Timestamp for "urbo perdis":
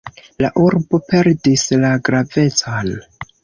0.61-1.67